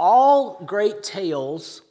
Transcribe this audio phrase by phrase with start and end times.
[0.00, 1.82] all great tales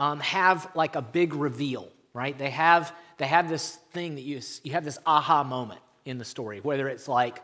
[0.00, 2.36] um, have like a big reveal, right?
[2.36, 6.24] They have, they have this thing that you, you have this aha moment in the
[6.24, 7.40] story, whether it's like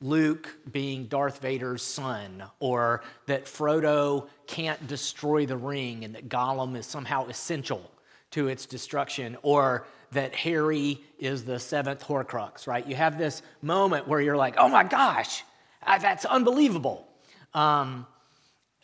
[0.00, 6.76] Luke being Darth Vader's son, or that Frodo can't destroy the ring and that Gollum
[6.76, 7.88] is somehow essential
[8.32, 12.86] to its destruction, or that Harry is the seventh Horcrux, right?
[12.86, 15.44] You have this moment where you're like, oh my gosh,
[15.86, 17.06] that's unbelievable.
[17.54, 18.06] Um,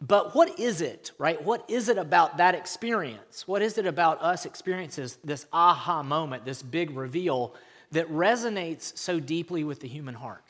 [0.06, 1.42] but what is it, right?
[1.42, 3.48] What is it about that experience?
[3.48, 7.54] What is it about us experiences this aha moment, this big reveal
[7.92, 10.44] that resonates so deeply with the human heart?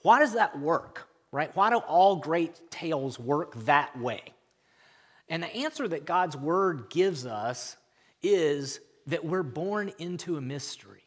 [0.00, 1.54] Why does that work, right?
[1.54, 4.22] Why do all great tales work that way?
[5.28, 7.76] And the answer that God's word gives us
[8.22, 11.02] is that we're born into a mystery.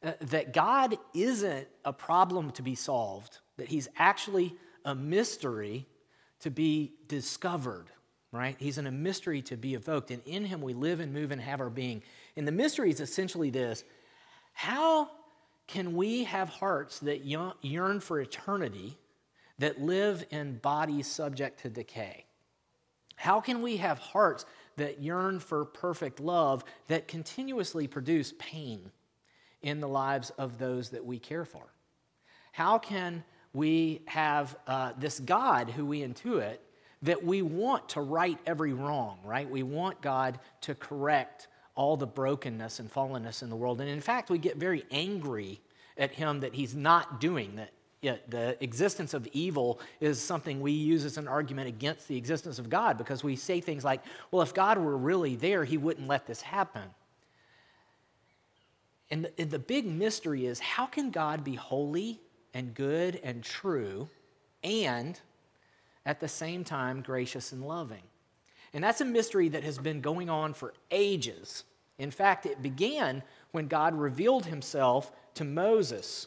[0.00, 5.88] Uh, that God isn't a problem to be solved, that He's actually a mystery
[6.42, 7.86] to be discovered,
[8.30, 8.56] right?
[8.58, 10.10] He's in a mystery to be evoked.
[10.10, 12.02] And in Him we live and move and have our being.
[12.36, 13.84] And the mystery is essentially this
[14.52, 15.08] how
[15.66, 18.98] can we have hearts that yearn for eternity,
[19.58, 22.26] that live in bodies subject to decay?
[23.16, 24.44] How can we have hearts
[24.76, 28.90] that yearn for perfect love that continuously produce pain
[29.62, 31.72] in the lives of those that we care for?
[32.50, 36.58] How can we have uh, this God who we intuit
[37.02, 39.48] that we want to right every wrong, right?
[39.48, 43.80] We want God to correct all the brokenness and fallenness in the world.
[43.80, 45.60] And in fact, we get very angry
[45.98, 47.70] at him that he's not doing that.
[48.28, 52.68] The existence of evil is something we use as an argument against the existence of
[52.68, 56.26] God because we say things like, well, if God were really there, he wouldn't let
[56.26, 56.82] this happen.
[59.10, 62.20] And the, and the big mystery is how can God be holy
[62.54, 64.08] and good and true
[64.62, 65.18] and
[66.04, 68.02] at the same time gracious and loving?
[68.74, 71.64] And that's a mystery that has been going on for ages.
[71.98, 76.26] In fact, it began when God revealed himself to Moses.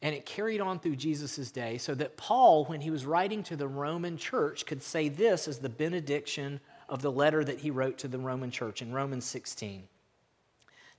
[0.00, 3.56] And it carried on through Jesus' day so that Paul, when he was writing to
[3.56, 7.98] the Roman church, could say this as the benediction of the letter that he wrote
[7.98, 9.84] to the Roman church in Romans 16.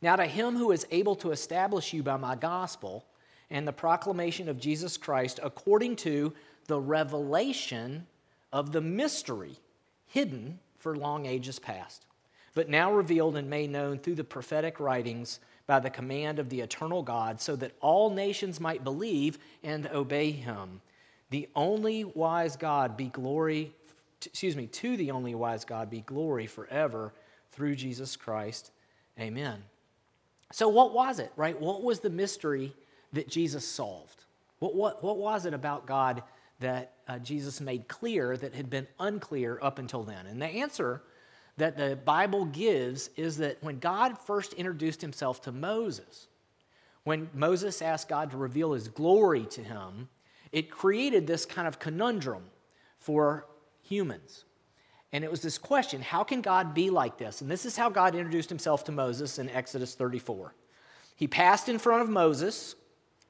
[0.01, 3.05] Now, to him who is able to establish you by my gospel
[3.49, 6.33] and the proclamation of Jesus Christ according to
[6.67, 8.07] the revelation
[8.51, 9.57] of the mystery
[10.07, 12.05] hidden for long ages past,
[12.53, 16.61] but now revealed and made known through the prophetic writings by the command of the
[16.61, 20.81] eternal God, so that all nations might believe and obey him.
[21.29, 23.73] The only wise God be glory,
[24.25, 27.13] excuse me, to the only wise God be glory forever
[27.51, 28.71] through Jesus Christ.
[29.19, 29.63] Amen.
[30.51, 31.59] So, what was it, right?
[31.59, 32.75] What was the mystery
[33.13, 34.23] that Jesus solved?
[34.59, 36.23] What, what, what was it about God
[36.59, 40.25] that uh, Jesus made clear that had been unclear up until then?
[40.25, 41.01] And the answer
[41.57, 46.27] that the Bible gives is that when God first introduced himself to Moses,
[47.03, 50.09] when Moses asked God to reveal his glory to him,
[50.51, 52.43] it created this kind of conundrum
[52.99, 53.45] for
[53.81, 54.45] humans.
[55.11, 57.41] And it was this question how can God be like this?
[57.41, 60.55] And this is how God introduced himself to Moses in Exodus 34.
[61.15, 62.75] He passed in front of Moses,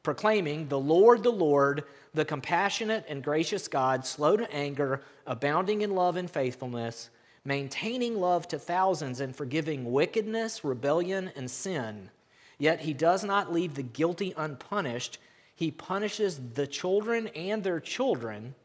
[0.03, 5.95] proclaiming, The Lord, the Lord, the compassionate and gracious God, slow to anger, abounding in
[5.95, 7.09] love and faithfulness
[7.45, 12.09] maintaining love to thousands and forgiving wickedness, rebellion, and sin.
[12.57, 15.17] Yet he does not leave the guilty unpunished.
[15.55, 18.55] He punishes the children and their children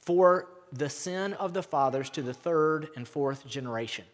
[0.00, 4.04] for the sin of the fathers to the third and fourth generation.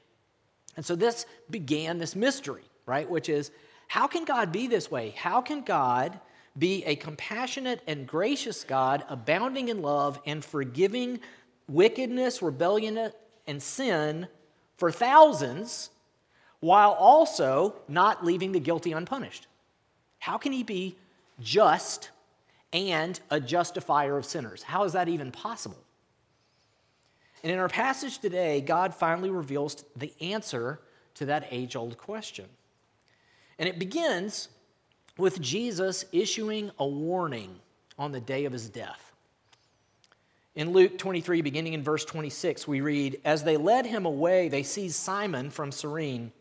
[0.77, 3.09] And so this began this mystery, right?
[3.09, 3.51] Which is
[3.89, 5.11] how can God be this way?
[5.11, 6.19] How can God
[6.59, 11.21] be a compassionate and gracious God, abounding in love and forgiving
[11.69, 13.13] wickedness, rebellion,
[13.47, 14.29] and sin
[14.77, 15.91] for thousands
[16.61, 19.47] while also not leaving the guilty unpunished?
[20.19, 20.97] How can he be
[21.41, 22.11] just
[22.73, 24.63] and a justifier of sinners?
[24.63, 25.79] How is that even possible?
[27.43, 30.81] And in our passage today, God finally reveals the answer
[31.15, 32.47] to that age old question.
[33.59, 34.49] And it begins
[35.19, 37.57] with Jesus issuing a warning
[37.99, 39.13] on the day of his death.
[40.55, 44.63] In Luke 23, beginning in verse 26, we read As they led him away, they
[44.63, 46.33] seized Simon from Cyrene,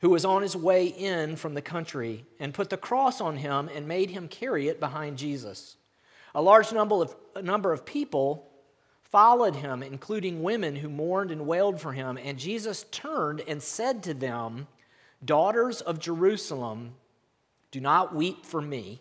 [0.00, 3.70] who was on his way in from the country, and put the cross on him
[3.74, 5.76] and made him carry it behind Jesus.
[6.34, 8.50] A large number of, number of people
[9.02, 12.18] followed him, including women who mourned and wailed for him.
[12.22, 14.66] And Jesus turned and said to them,
[15.24, 16.94] Daughters of Jerusalem,
[17.72, 19.00] do not weep for me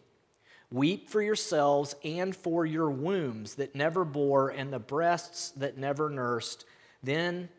[0.71, 6.09] Weep for yourselves and for your wombs that never bore and the breasts that never
[6.09, 6.63] nursed.
[7.03, 7.49] Then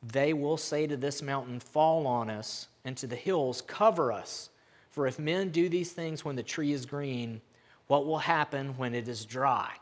[0.00, 4.50] they will say to this mountain, Fall on us, and to the hills, Cover us.
[4.90, 7.40] For if men do these things when the tree is green,
[7.88, 9.72] what will happen when it is dry?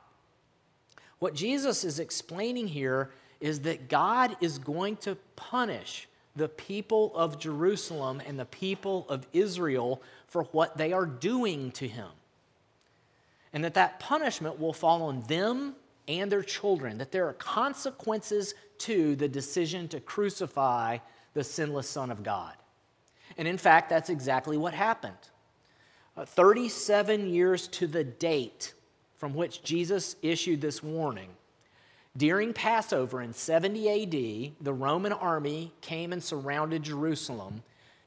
[1.18, 3.10] What Jesus is explaining here
[3.40, 9.26] is that God is going to punish the people of Jerusalem and the people of
[9.32, 12.08] Israel for what they are doing to him
[13.52, 15.74] and that that punishment will fall on them
[16.08, 20.98] and their children, that there are consequences to the decision to crucify
[21.34, 22.54] the sinless Son of God.
[23.36, 25.14] And in fact, that's exactly what happened.
[26.16, 28.74] Uh, 37 years to the date
[29.16, 31.28] from which Jesus issued this warning,
[32.16, 37.62] during Passover in 70 AD, the Roman army came and surrounded Jerusalem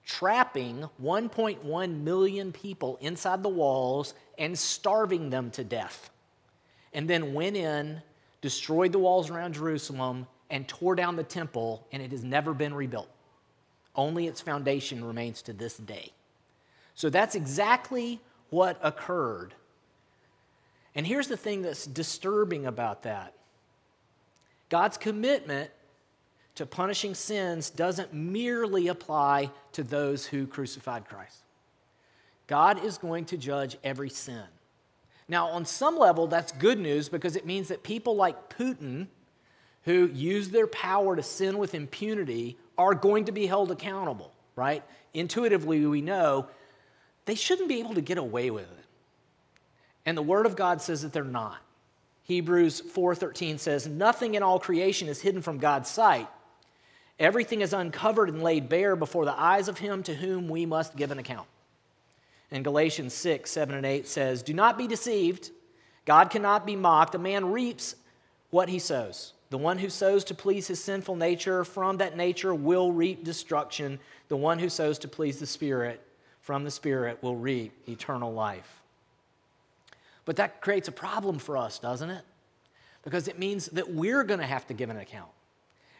[0.05, 6.09] trapping 1.1 million people inside the walls and starving them to death.
[6.93, 8.01] And then went in,
[8.41, 12.73] destroyed the walls around Jerusalem, and tore down the temple, and it has never been
[12.73, 13.09] rebuilt.
[13.95, 16.11] Only its foundation remains to this day.
[16.95, 19.55] So that's exactly what occurred.
[20.93, 23.33] And here's the thing that's disturbing about that
[24.73, 25.69] God's commitment
[26.55, 31.37] to punishing sins doesn't merely apply to those who crucified Christ.
[32.47, 34.41] God is going to judge every sin.
[35.27, 39.09] Now, on some level, that's good news because it means that people like Putin,
[39.83, 44.83] who use their power to sin with impunity, are going to be held accountable, right?
[45.13, 46.47] Intuitively, we know
[47.25, 48.85] they shouldn't be able to get away with it.
[50.07, 51.59] And the Word of God says that they're not.
[52.23, 56.27] Hebrews 4:13 says, "Nothing in all creation is hidden from God's sight."
[57.19, 60.95] Everything is uncovered and laid bare before the eyes of him to whom we must
[60.95, 61.47] give an account.
[62.51, 65.51] And Galatians 6, 7, and 8 says, Do not be deceived.
[66.05, 67.15] God cannot be mocked.
[67.15, 67.95] A man reaps
[68.51, 69.33] what he sows.
[69.49, 73.99] The one who sows to please his sinful nature from that nature will reap destruction.
[74.27, 76.01] The one who sows to please the Spirit
[76.41, 78.82] from the Spirit will reap eternal life.
[80.25, 82.23] But that creates a problem for us, doesn't it?
[83.03, 85.29] Because it means that we're going to have to give an account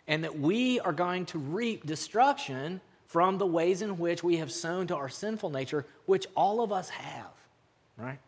[0.08, 4.52] and that we are going to reap destruction from the ways in which we have
[4.52, 7.32] sown to our sinful nature, which all of us have,
[7.98, 8.20] right?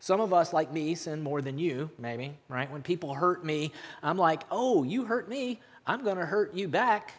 [0.00, 2.70] Some of us, like me, sin more than you, maybe, right?
[2.70, 3.70] When people hurt me,
[4.02, 7.12] I'm like, oh, you hurt me, I'm going to hurt you back,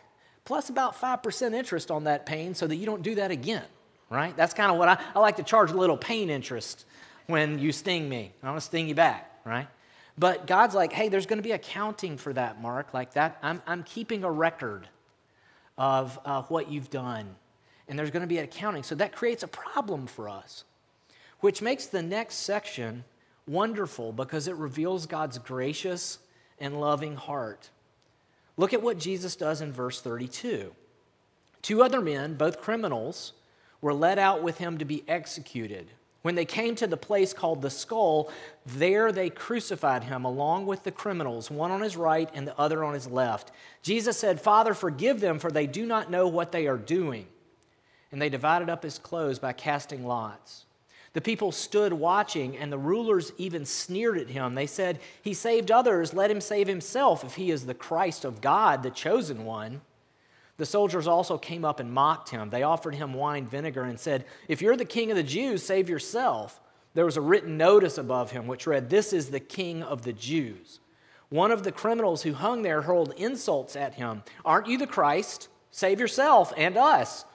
[0.43, 3.63] plus about 5% interest on that pain so that you don't do that again,
[4.09, 4.35] right?
[4.35, 6.85] That's kind of what I, I like to charge a little pain interest
[7.27, 8.31] when you sting me.
[8.41, 9.67] I want to sting you back, right?
[10.17, 12.93] But God's like, hey, there's going to be accounting for that, Mark.
[12.93, 14.87] Like that, I'm, I'm keeping a record
[15.77, 17.35] of uh, what you've done.
[17.87, 18.83] And there's going to be an accounting.
[18.83, 20.63] So that creates a problem for us,
[21.39, 23.03] which makes the next section
[23.47, 26.19] wonderful because it reveals God's gracious
[26.59, 27.69] and loving heart.
[28.55, 30.73] Look at what Jesus does in verse 32.
[31.61, 33.33] Two other men, both criminals,
[33.81, 35.89] were led out with him to be executed.
[36.23, 38.31] When they came to the place called the skull,
[38.65, 42.83] there they crucified him along with the criminals, one on his right and the other
[42.83, 43.51] on his left.
[43.81, 47.27] Jesus said, Father, forgive them, for they do not know what they are doing.
[48.09, 50.65] And they divided up his clothes by casting lots.
[51.11, 54.55] The people stood watching, and the rulers even sneered at him.
[54.55, 58.39] They said, He saved others, let him save himself if he is the Christ of
[58.39, 59.81] God, the chosen one.
[60.63, 62.49] The soldiers also came up and mocked him.
[62.49, 65.89] They offered him wine vinegar and said, If you're the king of the Jews, save
[65.89, 66.61] yourself.
[66.93, 70.13] There was a written notice above him which read, This is the king of the
[70.13, 70.79] Jews.
[71.27, 74.23] One of the criminals who hung there hurled insults at him.
[74.45, 75.49] Aren't you the Christ?
[75.69, 77.25] Save yourself and us.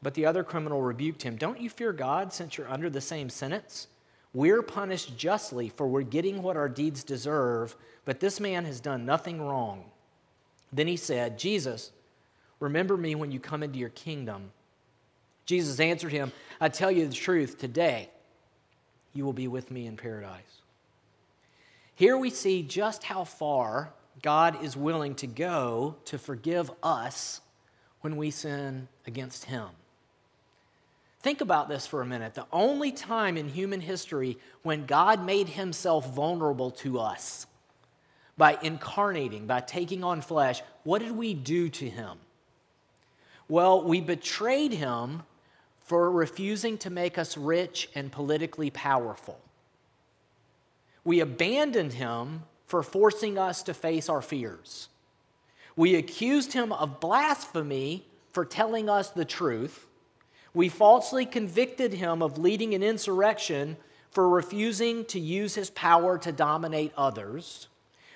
[0.00, 1.36] But the other criminal rebuked him.
[1.36, 3.86] Don't you fear God since you're under the same sentence?
[4.32, 7.76] We're punished justly, for we're getting what our deeds deserve,
[8.06, 9.90] but this man has done nothing wrong.
[10.72, 11.92] Then he said, Jesus,
[12.62, 14.52] Remember me when you come into your kingdom.
[15.46, 18.08] Jesus answered him, I tell you the truth, today
[19.12, 20.60] you will be with me in paradise.
[21.96, 23.92] Here we see just how far
[24.22, 27.40] God is willing to go to forgive us
[28.02, 29.66] when we sin against him.
[31.18, 32.34] Think about this for a minute.
[32.34, 37.48] The only time in human history when God made himself vulnerable to us
[38.36, 42.18] by incarnating, by taking on flesh, what did we do to him?
[43.52, 45.24] Well, we betrayed him
[45.82, 49.38] for refusing to make us rich and politically powerful.
[51.04, 54.88] We abandoned him for forcing us to face our fears.
[55.76, 59.86] We accused him of blasphemy for telling us the truth.
[60.54, 63.76] We falsely convicted him of leading an insurrection
[64.12, 67.68] for refusing to use his power to dominate others.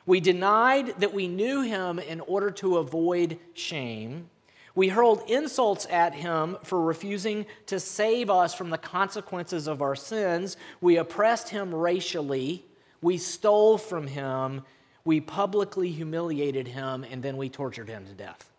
[0.06, 4.30] We denied that we knew him in order to avoid shame.
[4.76, 9.96] We hurled insults at him for refusing to save us from the consequences of our
[9.96, 10.58] sins.
[10.82, 12.62] We oppressed him racially.
[13.00, 14.62] We stole from him.
[15.02, 18.50] We publicly humiliated him, and then we tortured him to death.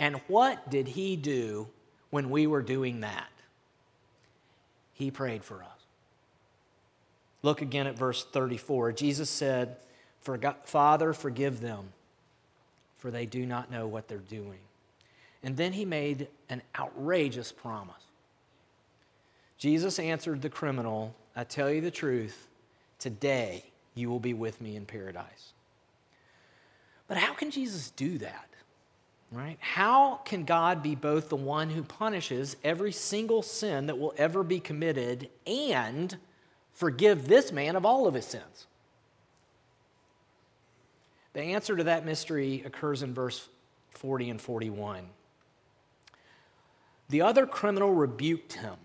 [0.00, 1.68] And what did he do
[2.10, 3.30] when we were doing that?
[4.94, 5.86] He prayed for us.
[7.42, 8.92] Look again at verse 34.
[8.92, 9.76] Jesus said,
[10.64, 11.92] Father, forgive them
[12.98, 14.58] for they do not know what they're doing.
[15.42, 17.94] And then he made an outrageous promise.
[19.58, 22.48] Jesus answered the criminal, I tell you the truth,
[22.98, 25.52] today you will be with me in paradise.
[27.08, 28.48] But how can Jesus do that?
[29.32, 29.56] Right?
[29.60, 34.42] How can God be both the one who punishes every single sin that will ever
[34.42, 36.16] be committed and
[36.72, 38.66] forgive this man of all of his sins?
[41.36, 43.46] The answer to that mystery occurs in verse
[43.90, 45.04] 40 and 41.
[47.10, 48.76] The other criminal rebuked him.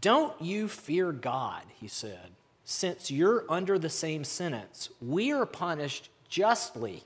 [0.00, 2.32] Don't you fear God, he said,
[2.64, 4.88] since you're under the same sentence.
[5.00, 7.04] We are punished justly,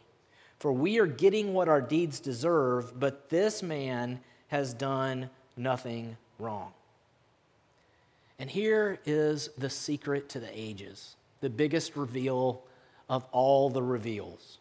[0.58, 6.72] for we are getting what our deeds deserve, but this man has done nothing wrong.
[8.38, 12.62] And here is the secret to the ages, the biggest reveal
[13.10, 14.56] of all the reveals.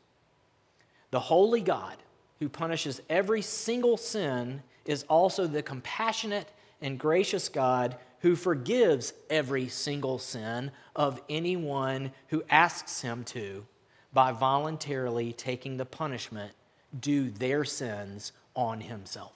[1.12, 1.98] The holy God
[2.39, 6.48] who punishes every single sin is also the compassionate
[6.82, 13.65] and gracious God who forgives every single sin of anyone who asks him to
[14.13, 16.53] by voluntarily taking the punishment
[17.00, 19.34] due their sins on himself.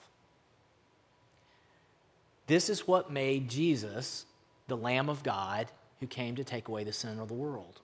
[2.46, 4.26] This is what made Jesus
[4.68, 5.68] the Lamb of God
[6.00, 7.80] who came to take away the sin of the world.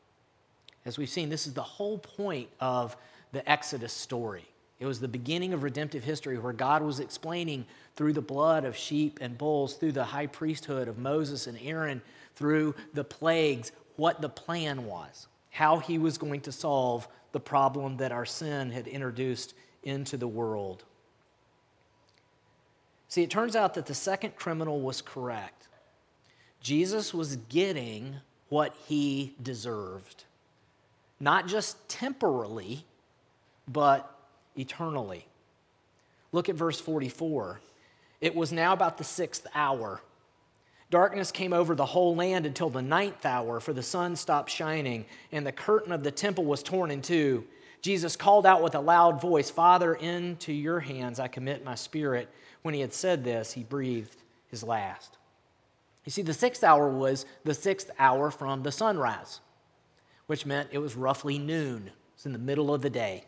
[0.85, 2.97] As we've seen, this is the whole point of
[3.33, 4.45] the Exodus story.
[4.79, 8.77] It was the beginning of redemptive history where God was explaining through the blood of
[8.77, 12.03] sheep and bulls, through the high priesthood of Moses and Aaron,
[12.35, 17.99] through the plagues, what the plan was, how he was going to solve the problem
[17.99, 20.85] that our sin had introduced into the world.
[23.09, 25.69] See, it turns out that the second criminal was correct.
[26.61, 28.17] Jesus was getting
[28.49, 30.25] what he deserved,
[31.21, 32.85] not just temporally
[33.73, 34.19] but
[34.57, 35.26] eternally.
[36.33, 37.61] Look at verse 44.
[38.21, 40.00] It was now about the sixth hour.
[40.91, 45.07] Darkness came over the whole land until the ninth hour, for the sun stopped shining,
[45.33, 47.45] and the curtain of the temple was torn in two.
[47.81, 52.29] Jesus called out with a loud voice, Father, into your hands I commit my spirit.
[52.62, 55.19] When he had said this, he breathed his last.
[56.05, 59.41] You see, the sixth hour was the sixth hour from the sunrise,
[60.26, 61.91] which meant it was roughly noon.
[62.14, 63.25] It's in the middle of the day.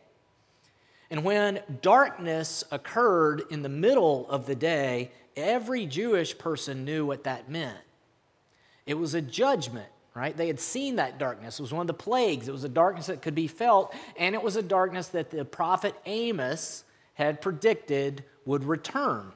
[1.11, 7.25] And when darkness occurred in the middle of the day, every Jewish person knew what
[7.25, 7.79] that meant.
[8.87, 10.37] It was a judgment, right?
[10.37, 11.59] They had seen that darkness.
[11.59, 12.49] It was one of the plagues.
[12.49, 15.45] It was a darkness that could be felt, and it was a darkness that the
[15.45, 16.85] prophet Amos
[17.15, 19.33] had predicted would return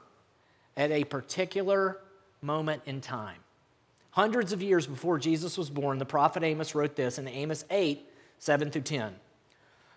[0.77, 1.99] at a particular
[2.41, 3.37] moment in time.
[4.11, 8.05] Hundreds of years before Jesus was born, the prophet Amos wrote this in Amos 8
[8.41, 9.13] 7 through 10.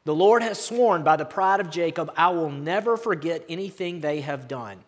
[0.05, 4.21] The Lord has sworn by the pride of Jacob, I will never forget anything they
[4.21, 4.79] have done.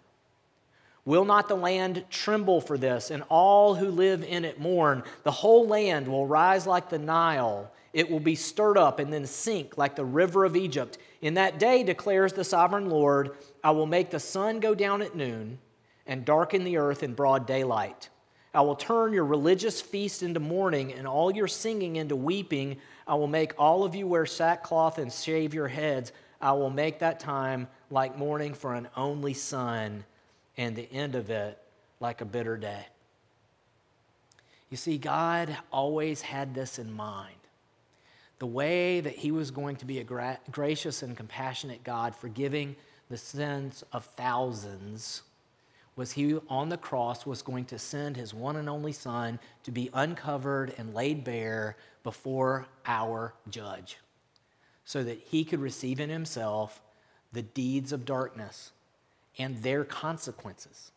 [1.05, 5.03] Will not the land tremble for this, and all who live in it mourn?
[5.23, 7.71] The whole land will rise like the Nile.
[7.93, 10.99] It will be stirred up and then sink like the river of Egypt.
[11.21, 15.15] In that day, declares the sovereign Lord, I will make the sun go down at
[15.15, 15.59] noon
[16.07, 18.09] and darken the earth in broad daylight.
[18.55, 22.79] I will turn your religious feast into mourning and all your singing into weeping.
[23.07, 26.13] I will make all of you wear sackcloth and shave your heads.
[26.41, 30.05] I will make that time like mourning for an only son,
[30.57, 31.59] and the end of it
[32.01, 32.87] like a bitter day.
[34.71, 37.37] You see, God always had this in mind.
[38.39, 42.77] The way that He was going to be a gra- gracious and compassionate God, forgiving
[43.09, 45.23] the sins of thousands,
[45.97, 49.71] was He on the cross was going to send His one and only Son to
[49.71, 53.99] be uncovered and laid bare before our judge
[54.85, 56.81] so that he could receive in himself
[57.33, 58.71] the deeds of darkness
[59.39, 60.93] and their consequences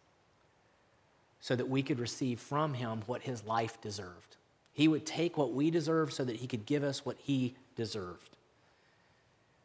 [1.39, 4.36] so that we could receive from him what his life deserved.
[4.74, 8.36] He would take what we deserved so that he could give us what he deserved.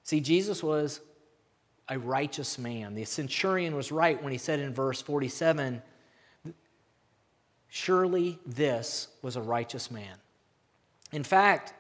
[0.04, 1.00] See, Jesus was
[1.88, 2.94] a righteous man.
[2.94, 5.82] The centurion was right when he said in verse 47
[7.68, 10.16] Surely this was a righteous man.
[11.10, 11.72] In fact,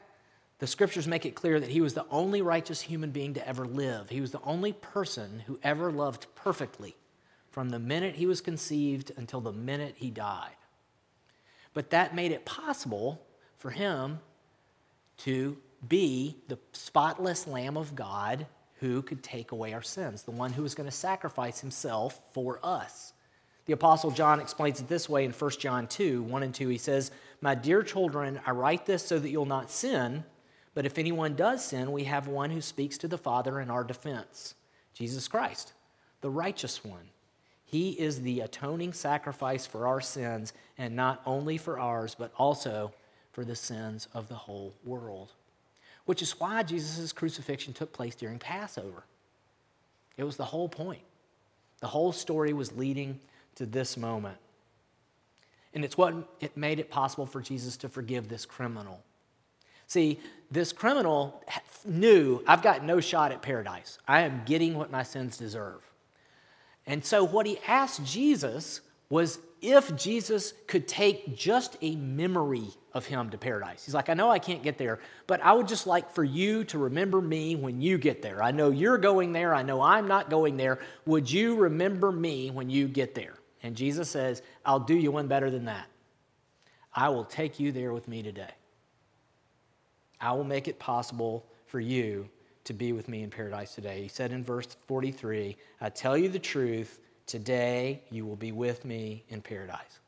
[0.58, 3.66] the scriptures make it clear that he was the only righteous human being to ever
[3.66, 4.08] live.
[4.08, 6.96] He was the only person who ever loved perfectly
[7.50, 10.56] from the minute he was conceived until the minute he died.
[11.74, 13.20] But that made it possible
[13.58, 14.20] for him
[15.18, 18.46] to be the spotless Lamb of God
[18.82, 22.58] who could take away our sins, the one who was going to sacrifice himself for
[22.64, 23.12] us.
[23.66, 26.66] The Apostle John explains it this way in 1 John 2 1 and 2.
[26.66, 30.24] He says, My dear children, I write this so that you'll not sin.
[30.74, 33.84] But if anyone does sin, we have one who speaks to the Father in our
[33.84, 34.56] defense
[34.94, 35.74] Jesus Christ,
[36.20, 37.10] the righteous one.
[37.64, 42.92] He is the atoning sacrifice for our sins, and not only for ours, but also
[43.30, 45.32] for the sins of the whole world.
[46.04, 49.04] Which is why Jesus' crucifixion took place during Passover.
[50.16, 51.02] It was the whole point.
[51.80, 53.20] The whole story was leading
[53.56, 54.38] to this moment.
[55.74, 59.02] And it's what it made it possible for Jesus to forgive this criminal
[59.92, 60.18] See,
[60.50, 61.44] this criminal
[61.84, 63.98] knew I've got no shot at paradise.
[64.08, 65.82] I am getting what my sins deserve.
[66.86, 68.80] And so, what he asked Jesus
[69.10, 73.84] was if Jesus could take just a memory of him to paradise.
[73.84, 76.64] He's like, I know I can't get there, but I would just like for you
[76.64, 78.42] to remember me when you get there.
[78.42, 79.54] I know you're going there.
[79.54, 80.80] I know I'm not going there.
[81.06, 83.34] Would you remember me when you get there?
[83.62, 85.86] And Jesus says, I'll do you one better than that.
[86.94, 88.50] I will take you there with me today.
[90.20, 92.28] I will make it possible for you
[92.64, 94.02] to be with me in paradise today.
[94.02, 98.84] He said in verse 43, I tell you the truth, today you will be with
[98.84, 99.98] me in paradise.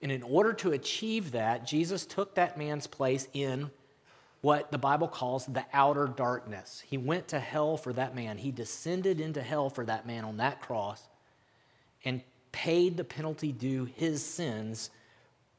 [0.00, 3.70] And in order to achieve that, Jesus took that man's place in
[4.40, 6.82] what the Bible calls the outer darkness.
[6.86, 8.38] He went to hell for that man.
[8.38, 11.02] He descended into hell for that man on that cross
[12.04, 14.90] and paid the penalty due his sins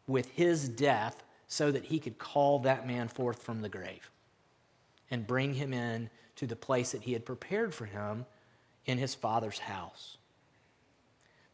[0.08, 4.10] with his death so that he could call that man forth from the grave
[5.12, 8.26] and bring him in to the place that he had prepared for him
[8.86, 10.18] in his father's house.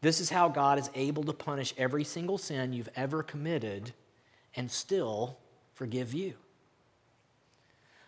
[0.00, 3.92] This is how God is able to punish every single sin you've ever committed
[4.54, 5.38] and still
[5.74, 6.34] forgive you.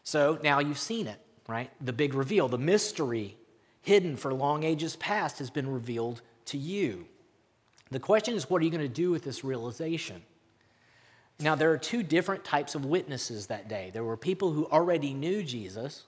[0.05, 1.71] So now you've seen it, right?
[1.81, 3.37] The big reveal, the mystery
[3.83, 7.07] hidden for long ages past has been revealed to you.
[7.91, 10.23] The question is, what are you going to do with this realization?
[11.41, 13.91] Now, there are two different types of witnesses that day.
[13.93, 16.05] There were people who already knew Jesus,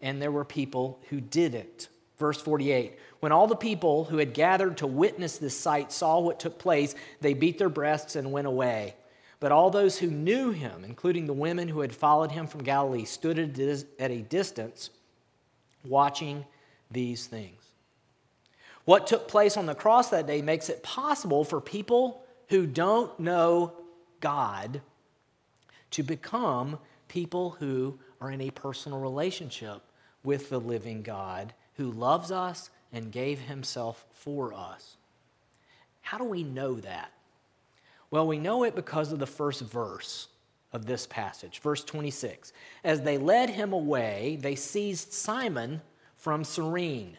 [0.00, 1.88] and there were people who didn't.
[2.18, 6.40] Verse 48 When all the people who had gathered to witness this sight saw what
[6.40, 8.94] took place, they beat their breasts and went away.
[9.40, 13.04] But all those who knew him, including the women who had followed him from Galilee,
[13.04, 14.90] stood at a distance
[15.84, 16.44] watching
[16.90, 17.62] these things.
[18.84, 23.18] What took place on the cross that day makes it possible for people who don't
[23.20, 23.74] know
[24.20, 24.80] God
[25.92, 29.82] to become people who are in a personal relationship
[30.24, 34.96] with the living God who loves us and gave himself for us.
[36.02, 37.12] How do we know that?
[38.10, 40.28] Well, we know it because of the first verse
[40.72, 42.52] of this passage, verse 26.
[42.82, 45.80] As they led him away, they seized Simon
[46.16, 47.16] from Cyrene,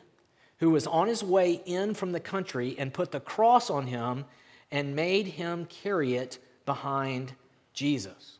[0.57, 4.25] who was on his way in from the country, and put the cross on him
[4.71, 7.33] and made him carry it behind
[7.73, 8.39] Jesus.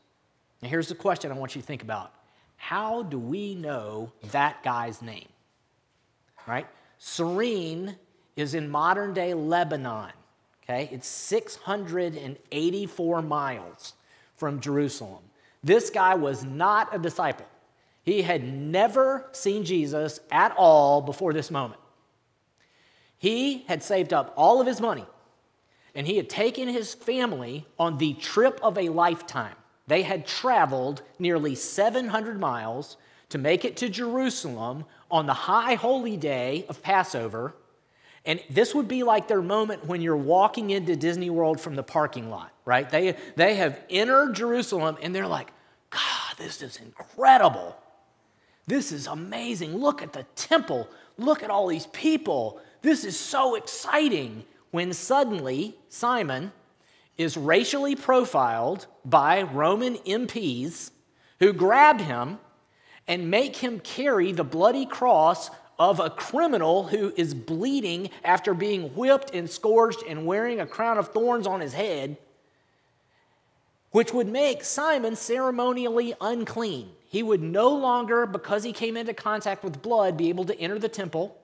[0.62, 2.12] Now, here's the question I want you to think about
[2.58, 5.30] How do we know that guy's name?
[6.50, 6.68] Right?
[6.98, 7.96] Cyrene
[8.36, 10.12] is in modern day Lebanon.
[10.64, 10.90] Okay?
[10.92, 13.94] It's 684 miles
[14.36, 15.22] from Jerusalem.
[15.64, 17.46] This guy was not a disciple.
[18.02, 21.80] He had never seen Jesus at all before this moment.
[23.20, 25.06] He had saved up all of his money
[25.94, 29.56] and he had taken his family on the trip of a lifetime.
[29.86, 32.98] They had traveled nearly 700 miles
[33.30, 37.56] to make it to Jerusalem on the high holy day of Passover.
[38.26, 41.84] And this would be like their moment when you're walking into Disney World from the
[41.84, 42.90] parking lot, right?
[42.90, 45.52] They, they have entered Jerusalem and they're like,
[45.90, 47.76] God, this is incredible.
[48.68, 49.76] This is amazing.
[49.76, 50.88] Look at the temple.
[51.18, 52.62] Look at all these people.
[52.82, 56.52] This is so exciting when suddenly Simon
[57.18, 60.92] is racially profiled by Roman MPs
[61.40, 62.40] who grab him
[63.10, 68.96] and make him carry the bloody cross of a criminal who is bleeding after being
[68.96, 72.18] whipped and scourged and wearing a crown of thorns on his head,
[73.90, 76.92] which would make Simon ceremonially unclean.
[77.08, 80.78] He would no longer, because he came into contact with blood, be able to enter
[80.78, 81.36] the temple.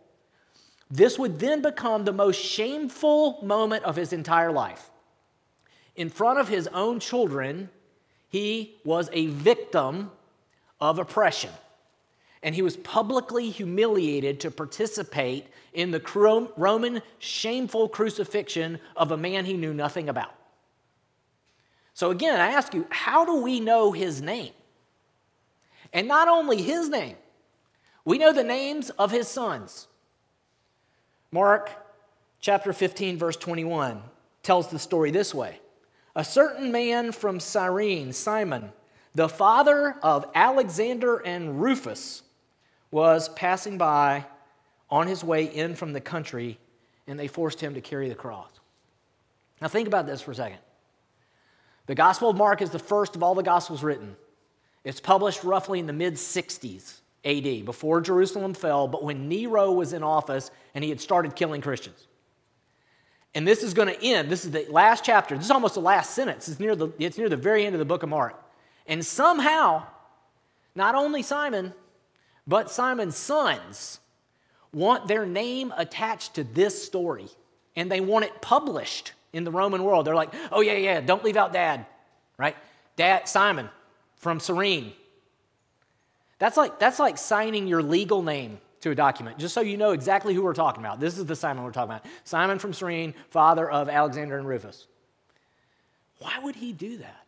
[0.91, 4.91] This would then become the most shameful moment of his entire life.
[5.95, 7.69] In front of his own children,
[8.29, 10.11] he was a victim
[10.79, 11.51] of oppression.
[12.43, 19.45] And he was publicly humiliated to participate in the Roman shameful crucifixion of a man
[19.45, 20.33] he knew nothing about.
[21.93, 24.51] So, again, I ask you, how do we know his name?
[25.93, 27.15] And not only his name,
[28.03, 29.87] we know the names of his sons.
[31.31, 31.69] Mark
[32.39, 34.01] chapter 15, verse 21
[34.43, 35.59] tells the story this way
[36.15, 38.71] A certain man from Cyrene, Simon,
[39.15, 42.21] the father of Alexander and Rufus,
[42.91, 44.25] was passing by
[44.89, 46.59] on his way in from the country,
[47.07, 48.51] and they forced him to carry the cross.
[49.61, 50.59] Now, think about this for a second.
[51.87, 54.15] The Gospel of Mark is the first of all the Gospels written.
[54.83, 59.93] It's published roughly in the mid 60s AD, before Jerusalem fell, but when Nero was
[59.93, 62.07] in office and he had started killing Christians.
[63.33, 64.29] And this is going to end.
[64.29, 65.35] This is the last chapter.
[65.35, 66.47] This is almost the last sentence.
[66.47, 68.41] It's near the, it's near the very end of the book of Mark.
[68.87, 69.83] And somehow,
[70.75, 71.73] not only Simon,
[72.47, 73.99] but Simon's sons
[74.73, 77.27] want their name attached to this story.
[77.75, 80.05] And they want it published in the Roman world.
[80.05, 81.85] They're like, oh, yeah, yeah, don't leave out dad,
[82.37, 82.55] right?
[82.95, 83.69] Dad, Simon
[84.17, 84.93] from Cyrene.
[86.39, 89.91] That's like, that's like signing your legal name to a document, just so you know
[89.91, 90.99] exactly who we're talking about.
[90.99, 92.05] This is the Simon we're talking about.
[92.23, 94.87] Simon from Cyrene, father of Alexander and Rufus.
[96.19, 97.24] Why would he do that?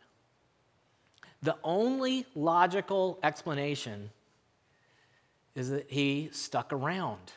[1.41, 4.09] The only logical explanation
[5.55, 7.33] is that he stuck around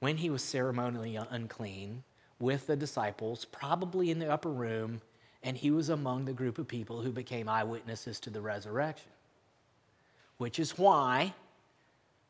[0.00, 2.02] when he was ceremonially unclean
[2.38, 5.02] with the disciples, probably in the upper room,
[5.42, 9.10] and he was among the group of people who became eyewitnesses to the resurrection.
[10.38, 11.34] Which is why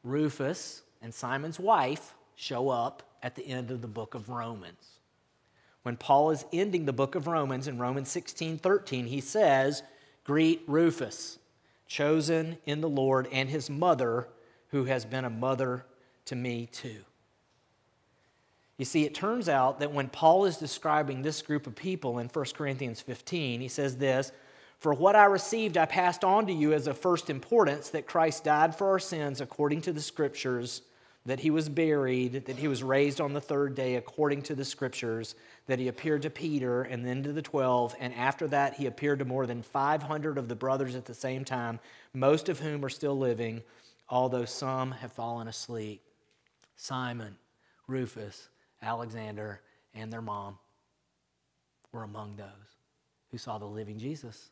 [0.02, 4.98] Rufus and Simon's wife show up at the end of the book of Romans.
[5.83, 9.83] When Paul is ending the book of Romans in Romans 16 13, he says,
[10.24, 11.38] Greet Rufus,
[11.87, 14.28] chosen in the Lord, and his mother,
[14.68, 15.85] who has been a mother
[16.26, 17.04] to me too.
[18.80, 22.28] You see, it turns out that when Paul is describing this group of people in
[22.28, 24.33] 1 Corinthians 15, he says this
[24.78, 28.44] For what I received, I passed on to you as of first importance that Christ
[28.44, 30.80] died for our sins according to the Scriptures,
[31.26, 34.64] that he was buried, that he was raised on the third day according to the
[34.64, 35.35] Scriptures,
[35.66, 39.18] that he appeared to Peter and then to the twelve, and after that he appeared
[39.18, 41.78] to more than 500 of the brothers at the same time,
[42.14, 43.62] most of whom are still living,
[44.09, 46.02] although some have fallen asleep.
[46.76, 47.37] Simon,
[47.87, 48.48] Rufus,
[48.80, 49.61] Alexander,
[49.94, 50.59] and their mom
[51.92, 52.46] were among those
[53.30, 54.50] who saw the living Jesus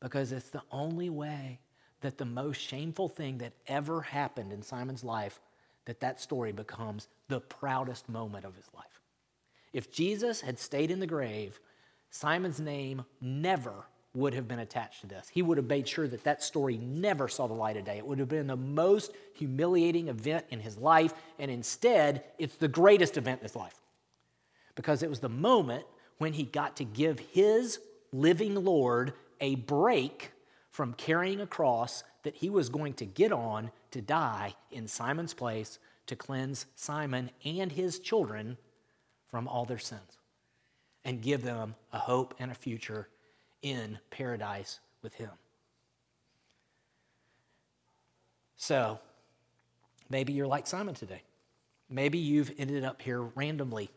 [0.00, 1.60] because it's the only way
[2.00, 5.40] that the most shameful thing that ever happened in Simon's life
[5.86, 9.00] that that story becomes the proudest moment of his life.
[9.72, 11.60] If Jesus had stayed in the grave,
[12.10, 15.28] Simon's name never would have been attached to this.
[15.28, 17.98] He would have made sure that that story never saw the light of day.
[17.98, 22.68] It would have been the most humiliating event in his life, and instead, it's the
[22.68, 23.80] greatest event in his life.
[24.74, 25.84] Because it was the moment
[26.18, 27.78] when he got to give his
[28.12, 30.32] living Lord a break
[30.70, 35.34] from carrying a cross that he was going to get on to die in Simon's
[35.34, 38.56] place to cleanse Simon and his children
[39.28, 40.18] from all their sins
[41.04, 43.08] and give them a hope and a future
[43.62, 45.30] in paradise with Him.
[48.56, 48.98] So,
[50.08, 51.22] maybe you're like Simon today.
[51.88, 53.90] Maybe you've ended up here randomly,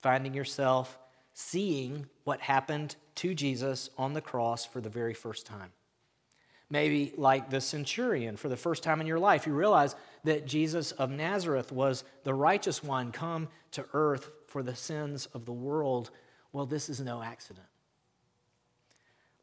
[0.00, 0.98] finding yourself
[1.32, 5.70] seeing what happened to Jesus on the cross for the very first time.
[6.70, 10.92] Maybe, like the centurion, for the first time in your life, you realize that Jesus
[10.92, 16.10] of Nazareth was the righteous one come to earth for the sins of the world.
[16.52, 17.66] Well, this is no accident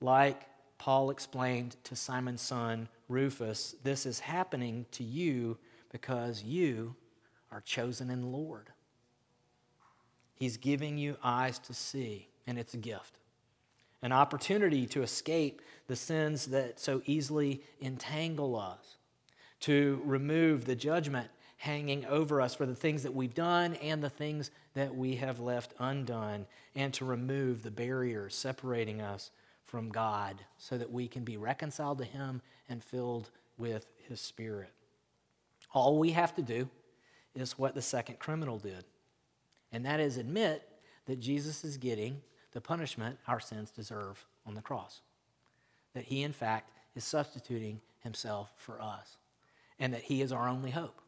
[0.02, 0.42] like
[0.78, 5.58] Paul explained to Simon's son Rufus, this is happening to you
[5.92, 6.96] because you
[7.52, 8.72] are chosen in the Lord.
[10.34, 13.20] He's giving you eyes to see, and it's a gift.
[14.06, 18.98] An opportunity to escape the sins that so easily entangle us,
[19.62, 24.10] to remove the judgment hanging over us for the things that we've done and the
[24.12, 29.32] things that we have left undone, and to remove the barrier separating us
[29.64, 34.70] from God so that we can be reconciled to Him and filled with His Spirit.
[35.74, 36.70] All we have to do
[37.34, 38.86] is what the second criminal did,
[39.72, 40.62] and that is admit
[41.08, 42.22] that Jesus is getting
[42.56, 45.02] the punishment our sins deserve on the cross.
[45.94, 49.18] That He, in fact, is substituting Himself for us,
[49.78, 51.02] and that He is our only hope.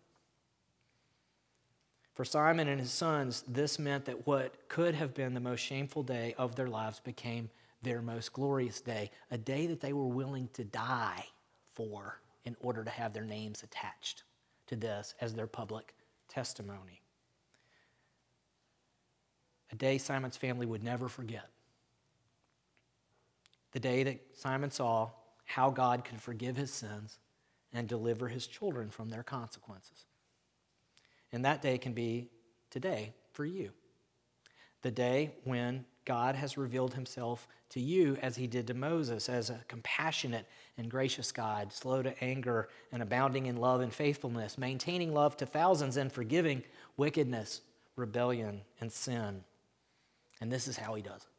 [2.13, 6.03] For Simon and his sons, this meant that what could have been the most shameful
[6.03, 7.49] day of their lives became
[7.81, 11.27] their most glorious day, a day that they were willing to die
[11.75, 14.23] for in order to have their names attached
[14.65, 15.93] to this as their public
[16.27, 17.01] testimony.
[19.71, 21.49] A day Simon's family would never forget.
[23.71, 25.09] The day that Simon saw
[25.45, 27.19] how God could forgive his sins
[27.73, 30.05] and deliver his children from their consequences.
[31.31, 32.29] And that day can be
[32.69, 33.71] today for you.
[34.81, 39.49] The day when God has revealed himself to you as he did to Moses as
[39.49, 45.13] a compassionate and gracious God, slow to anger and abounding in love and faithfulness, maintaining
[45.13, 46.63] love to thousands and forgiving
[46.95, 47.61] wickedness,
[47.97, 49.43] rebellion, and sin.
[50.41, 51.29] And this is how he does it.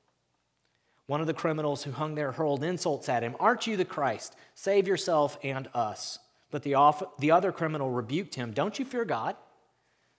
[1.07, 4.37] One of the criminals who hung there hurled insults at him Aren't you the Christ?
[4.55, 6.19] Save yourself and us.
[6.51, 9.37] But the, off- the other criminal rebuked him Don't you fear God,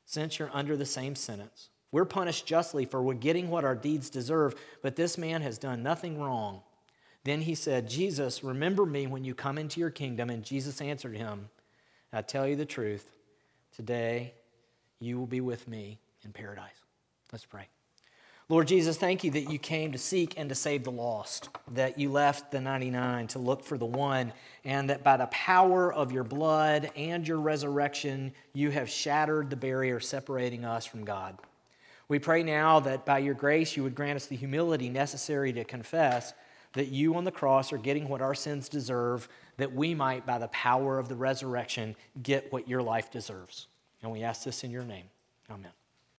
[0.05, 1.69] since you're under the same sentence?
[1.91, 5.81] We're punished justly for we're getting what our deeds deserve, but this man has done
[5.81, 6.61] nothing wrong.
[7.23, 10.29] Then he said, Jesus, remember me when you come into your kingdom.
[10.29, 11.49] And Jesus answered him,
[12.13, 13.07] I tell you the truth,
[13.75, 14.33] today
[14.99, 16.85] you will be with me in paradise.
[17.31, 17.67] Let's pray.
[18.51, 21.99] Lord Jesus, thank you that you came to seek and to save the lost, that
[21.99, 24.33] you left the 99 to look for the one,
[24.65, 29.55] and that by the power of your blood and your resurrection, you have shattered the
[29.55, 31.37] barrier separating us from God.
[32.07, 35.63] We pray now that by your grace, you would grant us the humility necessary to
[35.63, 36.33] confess
[36.73, 40.39] that you on the cross are getting what our sins deserve, that we might, by
[40.39, 43.67] the power of the resurrection, get what your life deserves.
[44.01, 45.05] And we ask this in your name.
[45.51, 45.71] Amen.